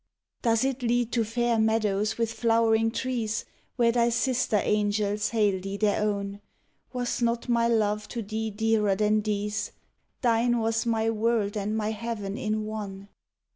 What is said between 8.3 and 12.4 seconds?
dearer than these? Thine was my world and my heaven